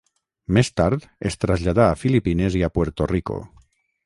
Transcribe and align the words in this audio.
Més 0.57 0.71
tard 0.79 1.05
es 1.31 1.37
traslladà 1.45 1.85
a 1.91 2.01
Filipines 2.05 2.59
i 2.63 2.65
a 2.71 2.71
Puerto 2.79 3.11
Rico. 3.15 3.41